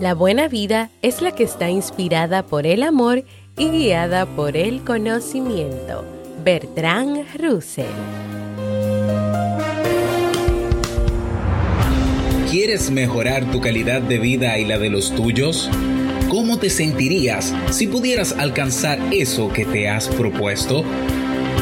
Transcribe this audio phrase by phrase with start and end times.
[0.00, 3.22] La buena vida es la que está inspirada por el amor
[3.58, 6.06] y guiada por el conocimiento.
[6.42, 7.84] Bertrand Russell.
[12.50, 15.68] ¿Quieres mejorar tu calidad de vida y la de los tuyos?
[16.30, 20.82] ¿Cómo te sentirías si pudieras alcanzar eso que te has propuesto?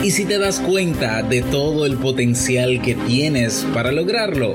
[0.05, 4.55] ¿Y si te das cuenta de todo el potencial que tienes para lograrlo?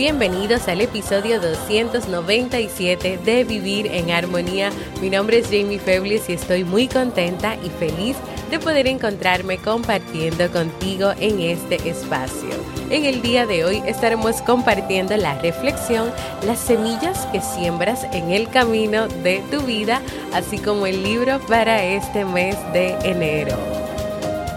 [0.00, 4.70] Bienvenidos al episodio 297 de Vivir en Armonía.
[5.02, 8.16] Mi nombre es Jamie Febles y estoy muy contenta y feliz
[8.50, 12.48] de poder encontrarme compartiendo contigo en este espacio.
[12.88, 16.10] En el día de hoy estaremos compartiendo la reflexión,
[16.46, 20.00] las semillas que siembras en el camino de tu vida,
[20.32, 23.54] así como el libro para este mes de enero.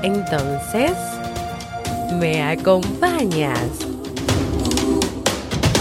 [0.04, 0.94] Entonces,
[2.14, 3.93] ¿me acompañas?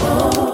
[0.05, 0.52] Oh.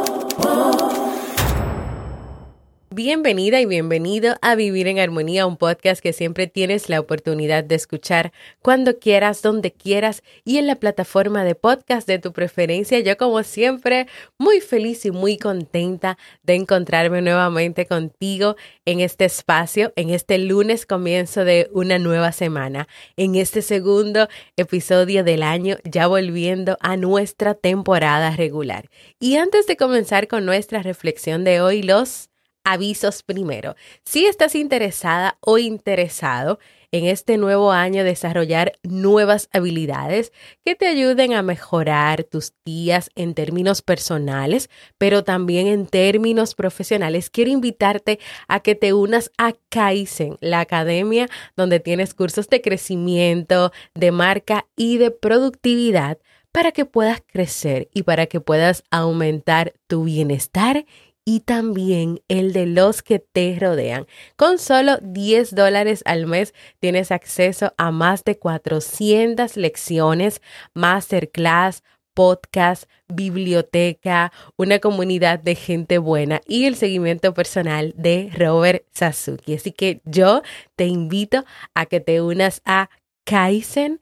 [3.01, 7.75] Bienvenida y bienvenido a Vivir en Armonía, un podcast que siempre tienes la oportunidad de
[7.75, 12.99] escuchar cuando quieras, donde quieras y en la plataforma de podcast de tu preferencia.
[12.99, 14.07] Yo como siempre
[14.37, 20.85] muy feliz y muy contenta de encontrarme nuevamente contigo en este espacio, en este lunes
[20.85, 24.27] comienzo de una nueva semana, en este segundo
[24.57, 28.89] episodio del año, ya volviendo a nuestra temporada regular.
[29.21, 32.28] Y antes de comenzar con nuestra reflexión de hoy, los
[32.71, 33.75] avisos primero.
[34.03, 36.59] Si estás interesada o interesado
[36.91, 40.31] en este nuevo año desarrollar nuevas habilidades
[40.63, 47.29] que te ayuden a mejorar tus días en términos personales, pero también en términos profesionales,
[47.29, 53.71] quiero invitarte a que te unas a Kaizen, la academia donde tienes cursos de crecimiento,
[53.93, 56.19] de marca y de productividad
[56.51, 60.85] para que puedas crecer y para que puedas aumentar tu bienestar
[61.29, 64.07] y también el de los que te rodean.
[64.35, 70.41] Con solo 10 dólares al mes tienes acceso a más de 400 lecciones,
[70.73, 71.83] masterclass,
[72.15, 79.53] podcast, biblioteca, una comunidad de gente buena y el seguimiento personal de Robert Sasuki.
[79.53, 80.41] Así que yo
[80.75, 82.89] te invito a que te unas a
[83.23, 84.01] Kaizen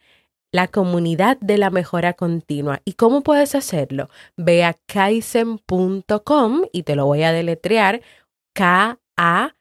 [0.52, 2.82] la comunidad de la mejora continua.
[2.86, 4.10] ¿Y cómo puedes hacerlo?
[4.36, 8.02] Ve a kaizen.com y te lo voy a deletrear
[8.54, 9.56] K-A-I-I-S-E-N.com.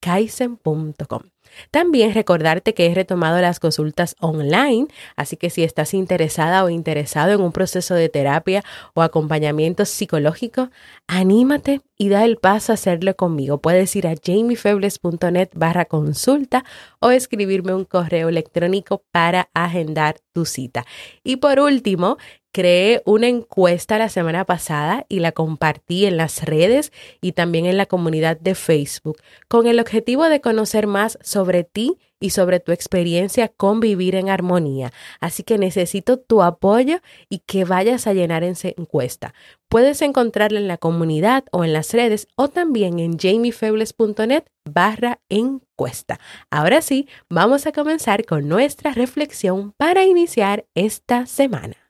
[0.00, 1.22] Kaizen.com.
[1.70, 7.32] También recordarte que he retomado las consultas online, así que si estás interesada o interesado
[7.32, 8.64] en un proceso de terapia
[8.94, 10.70] o acompañamiento psicológico,
[11.06, 13.58] anímate y da el paso a hacerlo conmigo.
[13.58, 16.64] Puedes ir a jamiefebles.net barra consulta
[17.00, 20.84] o escribirme un correo electrónico para agendar tu cita.
[21.24, 22.18] Y por último,
[22.58, 27.76] creé una encuesta la semana pasada y la compartí en las redes y también en
[27.76, 32.72] la comunidad de Facebook con el objetivo de conocer más sobre ti y sobre tu
[32.72, 34.92] experiencia con vivir en armonía.
[35.20, 39.34] Así que necesito tu apoyo y que vayas a llenar esa encuesta.
[39.68, 46.18] Puedes encontrarla en la comunidad o en las redes o también en jamiefebles.net barra encuesta.
[46.50, 51.87] Ahora sí, vamos a comenzar con nuestra reflexión para iniciar esta semana.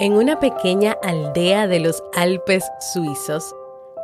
[0.00, 3.54] En una pequeña aldea de los Alpes suizos,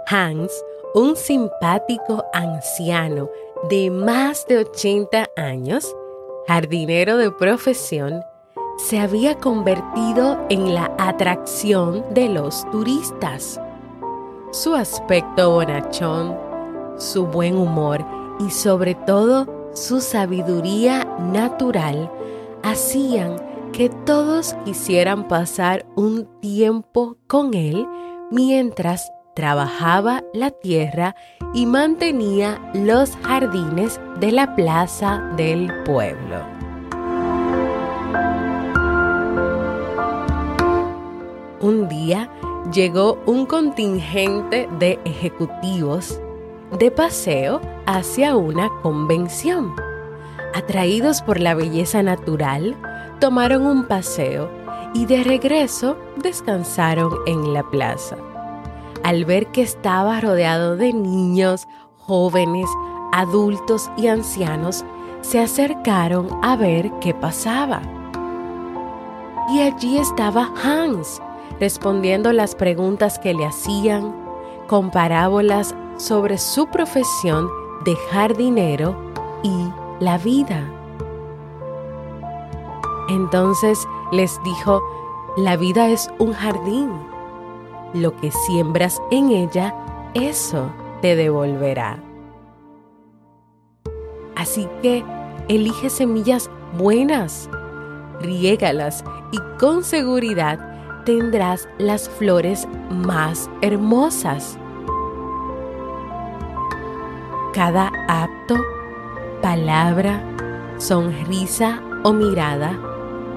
[0.07, 0.53] Hans,
[0.95, 3.29] un simpático anciano
[3.69, 5.93] de más de 80 años,
[6.47, 8.23] jardinero de profesión,
[8.79, 13.61] se había convertido en la atracción de los turistas.
[14.53, 16.39] Su aspecto bonachón,
[16.99, 18.07] su buen humor
[18.39, 22.09] y sobre todo su sabiduría natural
[22.63, 27.87] hacían que todos quisieran pasar un tiempo con él
[28.31, 31.15] mientras trabajaba la tierra
[31.55, 36.45] y mantenía los jardines de la plaza del pueblo.
[41.61, 42.31] Un día
[42.73, 46.21] llegó un contingente de ejecutivos
[46.79, 49.75] de paseo hacia una convención.
[50.55, 52.77] Atraídos por la belleza natural,
[53.21, 54.51] tomaron un paseo
[54.95, 58.17] y de regreso descansaron en la plaza.
[59.05, 62.69] Al ver que estaba rodeado de niños, jóvenes,
[63.13, 64.85] adultos y ancianos,
[65.21, 67.83] se acercaron a ver qué pasaba.
[69.51, 71.21] Y allí estaba Hans,
[71.59, 74.15] respondiendo las preguntas que le hacían,
[74.67, 77.49] con parábolas sobre su profesión
[77.85, 78.97] de jardinero
[79.43, 79.69] y
[79.99, 80.80] la vida.
[83.11, 84.81] Entonces les dijo,
[85.37, 86.93] la vida es un jardín.
[87.93, 89.75] Lo que siembras en ella,
[90.15, 90.71] eso
[91.03, 91.99] te devolverá.
[94.37, 95.05] Así que
[95.49, 96.49] elige semillas
[96.79, 97.51] buenas,
[98.21, 104.57] riégalas y con seguridad tendrás las flores más hermosas.
[107.53, 108.55] Cada acto,
[109.43, 110.23] palabra,
[110.79, 112.90] sonrisa o mirada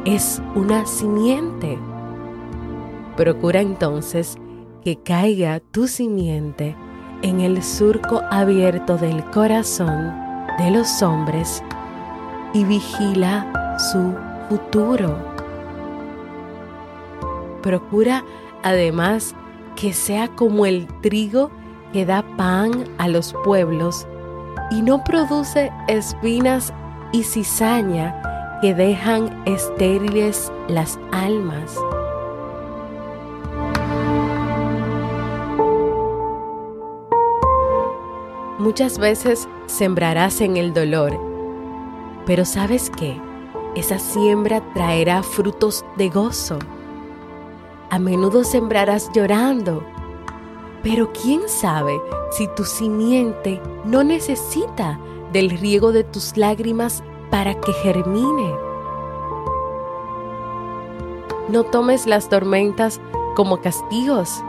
[0.06, 1.78] es una simiente.
[3.16, 4.38] Procura entonces
[4.84, 6.76] que caiga tu simiente
[7.22, 10.14] en el surco abierto del corazón
[10.58, 11.64] de los hombres
[12.54, 14.14] y vigila su
[14.50, 15.16] futuro.
[17.62, 18.26] Procura
[18.62, 19.36] además
[19.78, 21.50] que sea como el trigo
[21.94, 24.06] que da pan a los pueblos
[24.70, 26.74] y no produce espinas
[27.14, 28.33] y cizaña
[28.64, 31.78] que dejan estériles las almas.
[38.60, 41.20] Muchas veces sembrarás en el dolor,
[42.26, 43.20] pero ¿sabes qué?
[43.76, 46.58] Esa siembra traerá frutos de gozo.
[47.90, 49.84] A menudo sembrarás llorando,
[50.82, 52.00] pero quién sabe
[52.32, 54.98] si tu simiente no necesita
[55.34, 58.54] del riego de tus lágrimas para que germine.
[61.50, 63.02] No tomes las tormentas
[63.36, 64.44] como castigos.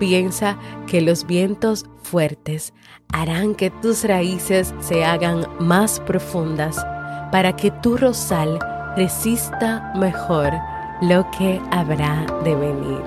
[0.00, 0.58] Piensa
[0.88, 2.74] que los vientos fuertes
[3.12, 6.84] harán que tus raíces se hagan más profundas
[7.30, 8.58] para que tu rosal
[8.96, 10.52] resista mejor
[11.00, 13.02] lo que habrá de venir.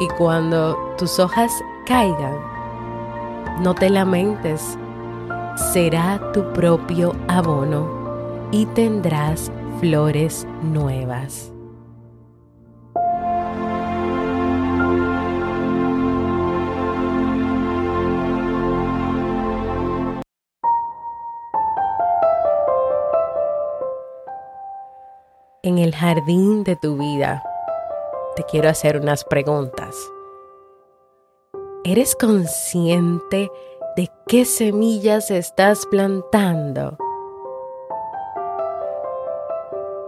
[0.00, 1.52] Y cuando tus hojas
[1.84, 2.38] caigan,
[3.60, 4.78] no te lamentes
[5.56, 9.50] será tu propio abono y tendrás
[9.80, 11.52] flores nuevas.
[25.64, 27.42] En el jardín de tu vida,
[28.34, 29.96] te quiero hacer unas preguntas.
[31.84, 33.50] ¿Eres consciente
[33.96, 36.96] de qué semillas estás plantando.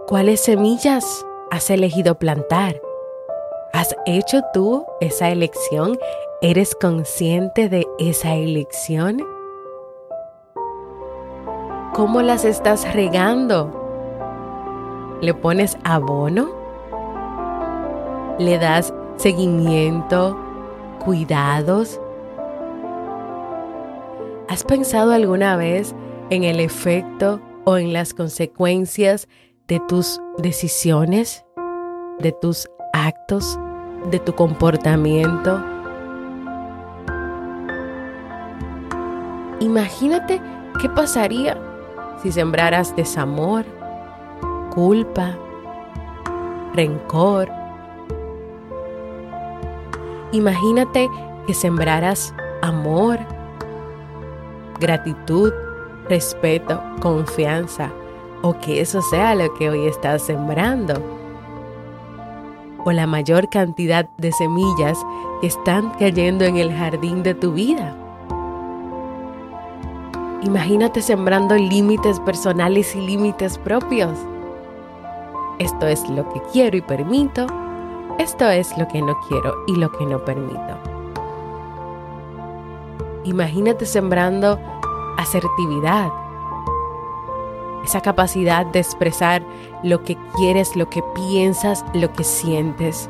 [0.07, 2.81] ¿Cuáles semillas has elegido plantar?
[3.73, 5.99] ¿Has hecho tú esa elección?
[6.41, 9.21] ¿Eres consciente de esa elección?
[11.93, 13.71] ¿Cómo las estás regando?
[15.21, 16.49] ¿Le pones abono?
[18.39, 20.37] ¿Le das seguimiento,
[21.03, 21.99] cuidados?
[24.55, 25.93] ¿Has pensado alguna vez
[26.29, 29.27] en el efecto o en las consecuencias
[29.67, 31.43] de tus decisiones,
[32.19, 33.59] de tus actos,
[34.11, 35.61] de tu comportamiento?
[39.59, 40.41] Imagínate
[40.79, 41.57] qué pasaría
[42.23, 43.65] si sembraras desamor,
[44.73, 45.37] culpa,
[46.73, 47.49] rencor.
[50.31, 51.09] Imagínate
[51.45, 53.19] que sembraras amor,
[54.79, 55.53] gratitud,
[56.09, 57.91] respeto, confianza,
[58.41, 60.93] o que eso sea lo que hoy estás sembrando.
[62.83, 64.97] O la mayor cantidad de semillas
[65.41, 67.95] que están cayendo en el jardín de tu vida.
[70.43, 74.11] Imagínate sembrando límites personales y límites propios.
[75.57, 77.47] Esto es lo que quiero y permito.
[78.19, 80.94] Esto es lo que no quiero y lo que no permito.
[83.25, 84.59] Imagínate sembrando
[85.17, 86.11] asertividad,
[87.83, 89.43] esa capacidad de expresar
[89.83, 93.09] lo que quieres, lo que piensas, lo que sientes.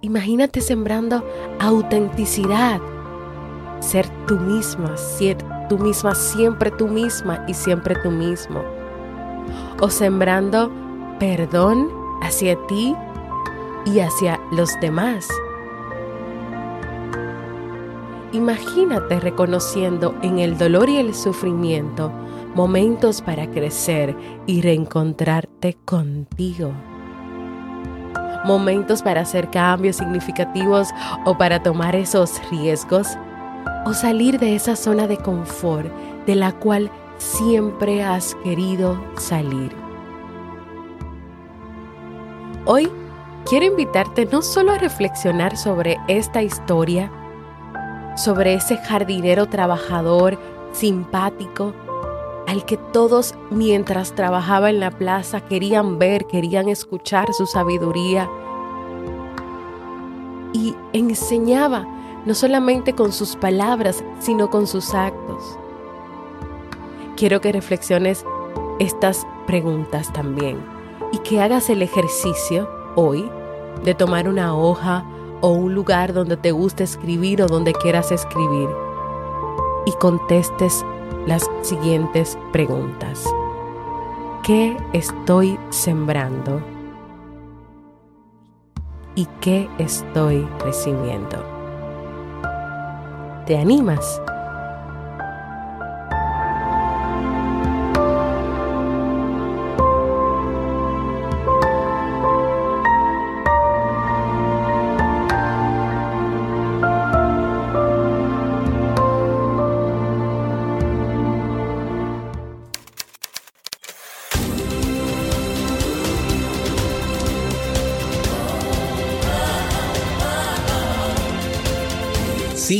[0.00, 1.22] Imagínate sembrando
[1.58, 2.80] autenticidad,
[3.80, 5.36] ser tú misma, ser
[5.68, 8.62] tú misma, siempre tú misma y siempre tú mismo.
[9.78, 10.70] O sembrando
[11.18, 11.90] perdón
[12.22, 12.96] hacia ti
[13.84, 15.28] y hacia los demás.
[18.32, 22.12] Imagínate reconociendo en el dolor y el sufrimiento
[22.54, 26.72] momentos para crecer y reencontrarte contigo.
[28.44, 30.88] Momentos para hacer cambios significativos
[31.24, 33.08] o para tomar esos riesgos
[33.84, 35.90] o salir de esa zona de confort
[36.26, 39.72] de la cual siempre has querido salir.
[42.64, 42.90] Hoy
[43.46, 47.10] quiero invitarte no solo a reflexionar sobre esta historia,
[48.16, 50.38] sobre ese jardinero trabajador
[50.72, 51.74] simpático
[52.46, 58.28] al que todos mientras trabajaba en la plaza querían ver, querían escuchar su sabiduría
[60.52, 61.86] y enseñaba
[62.26, 65.58] no solamente con sus palabras, sino con sus actos.
[67.16, 68.24] Quiero que reflexiones
[68.78, 70.58] estas preguntas también
[71.12, 73.30] y que hagas el ejercicio hoy
[73.84, 75.04] de tomar una hoja,
[75.40, 78.68] o un lugar donde te guste escribir o donde quieras escribir
[79.86, 80.84] y contestes
[81.26, 83.24] las siguientes preguntas.
[84.42, 86.62] ¿Qué estoy sembrando?
[89.14, 91.44] ¿Y qué estoy recibiendo?
[93.46, 94.20] ¿Te animas?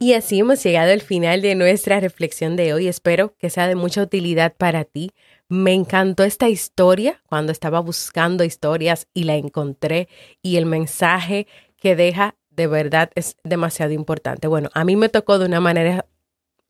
[0.00, 2.86] Y así hemos llegado al final de nuestra reflexión de hoy.
[2.86, 5.10] Espero que sea de mucha utilidad para ti.
[5.48, 10.08] Me encantó esta historia cuando estaba buscando historias y la encontré
[10.40, 14.46] y el mensaje que deja de verdad es demasiado importante.
[14.46, 16.06] Bueno, a mí me tocó de una manera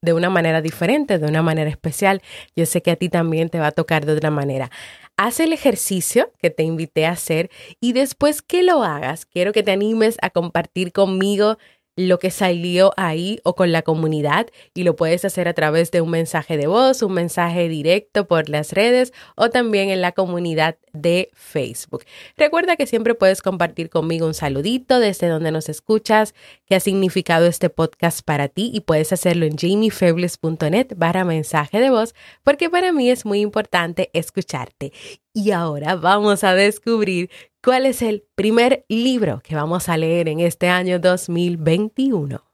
[0.01, 2.23] de una manera diferente, de una manera especial.
[2.55, 4.71] Yo sé que a ti también te va a tocar de otra manera.
[5.17, 9.65] Haz el ejercicio que te invité a hacer y después que lo hagas, quiero que
[9.65, 11.59] te animes a compartir conmigo
[11.99, 16.01] lo que salió ahí o con la comunidad y lo puedes hacer a través de
[16.01, 20.77] un mensaje de voz, un mensaje directo por las redes o también en la comunidad
[20.93, 22.05] de Facebook.
[22.37, 26.35] Recuerda que siempre puedes compartir conmigo un saludito desde donde nos escuchas,
[26.67, 31.91] qué ha significado este podcast para ti y puedes hacerlo en jamiefebles.net barra mensaje de
[31.91, 32.15] voz
[32.45, 34.93] porque para mí es muy importante escucharte.
[35.35, 37.31] Y ahora vamos a descubrir
[37.63, 42.45] cuál es el primer libro que vamos a leer en este año 2021.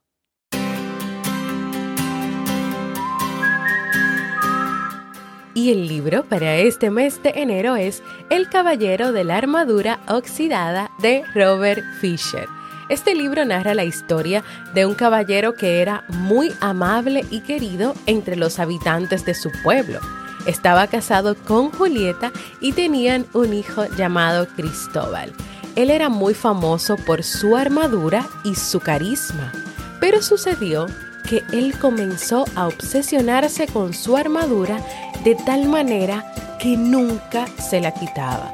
[5.56, 10.90] Y el libro para este mes de enero es El Caballero de la Armadura Oxidada
[11.00, 12.48] de Robert Fisher.
[12.88, 14.42] Este libro narra la historia
[14.74, 20.00] de un caballero que era muy amable y querido entre los habitantes de su pueblo
[20.46, 25.32] estaba casado con Julieta y tenían un hijo llamado Cristóbal.
[25.76, 29.52] Él era muy famoso por su armadura y su carisma,
[30.00, 30.86] pero sucedió
[31.28, 34.78] que él comenzó a obsesionarse con su armadura
[35.24, 36.24] de tal manera
[36.60, 38.52] que nunca se la quitaba.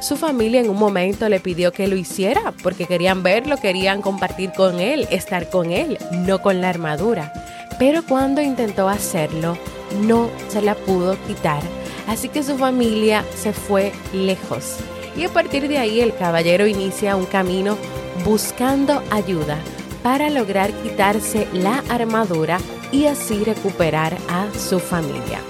[0.00, 4.50] Su familia en un momento le pidió que lo hiciera porque querían verlo, querían compartir
[4.52, 7.32] con él, estar con él, no con la armadura.
[7.78, 9.58] Pero cuando intentó hacerlo,
[10.02, 11.62] no se la pudo quitar,
[12.06, 14.76] así que su familia se fue lejos.
[15.16, 17.76] Y a partir de ahí el caballero inicia un camino
[18.24, 19.58] buscando ayuda
[20.02, 22.58] para lograr quitarse la armadura
[22.92, 25.40] y así recuperar a su familia.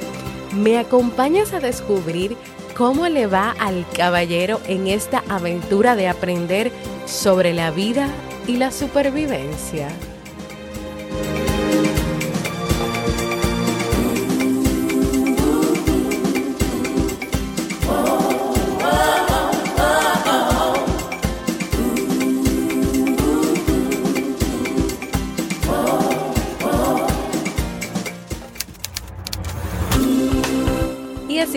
[0.55, 2.37] ¿Me acompañas a descubrir
[2.77, 6.73] cómo le va al caballero en esta aventura de aprender
[7.07, 8.09] sobre la vida
[8.47, 9.89] y la supervivencia?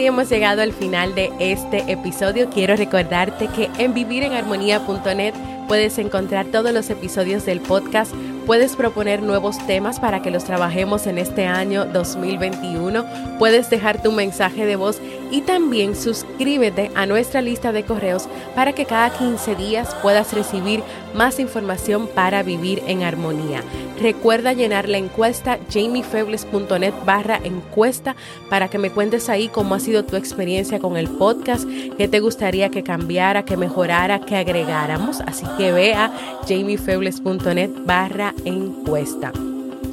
[0.05, 2.49] Hemos llegado al final de este episodio.
[2.49, 5.33] Quiero recordarte que en vivirenharmonía.net
[5.67, 8.13] puedes encontrar todos los episodios del podcast
[8.45, 13.05] Puedes proponer nuevos temas para que los trabajemos en este año 2021.
[13.39, 14.99] Puedes dejar tu mensaje de voz
[15.31, 20.83] y también suscríbete a nuestra lista de correos para que cada 15 días puedas recibir
[21.13, 23.61] más información para vivir en armonía.
[24.01, 28.15] Recuerda llenar la encuesta jamiefebles.net barra encuesta
[28.49, 31.67] para que me cuentes ahí cómo ha sido tu experiencia con el podcast,
[31.97, 35.21] qué te gustaría que cambiara, que mejorara, que agregáramos.
[35.21, 36.11] Así que ve a
[36.47, 39.31] jamiefebles.net barra encuesta.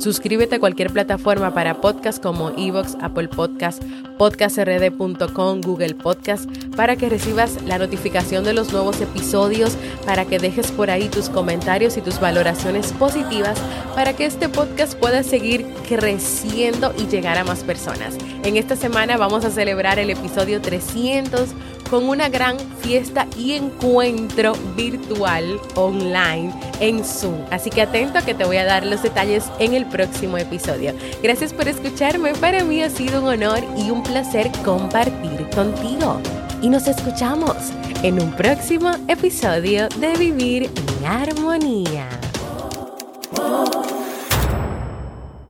[0.00, 3.83] Suscríbete a cualquier plataforma para podcast como Evox, Apple Podcast,
[4.16, 9.76] podcastrd.com, Google Podcast, para que recibas la notificación de los nuevos episodios,
[10.07, 13.61] para que dejes por ahí tus comentarios y tus valoraciones positivas,
[13.95, 18.16] para que este podcast pueda seguir creciendo y llegar a más personas.
[18.42, 21.50] En esta semana vamos a celebrar el episodio 300
[21.91, 27.45] con una gran fiesta y encuentro virtual online en Zoom.
[27.51, 30.95] Así que atento que te voy a dar los detalles en el próximo episodio.
[31.23, 32.35] Gracias por escucharme.
[32.35, 36.21] Para mí ha sido un honor y un placer compartir contigo.
[36.63, 37.57] Y nos escuchamos
[38.03, 42.09] en un próximo episodio de Vivir en Armonía.